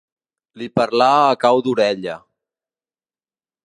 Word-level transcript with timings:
Li 0.61 0.69
parlà 0.79 1.11
a 1.27 1.37
cau 1.45 1.63
d'orella. 1.69 2.19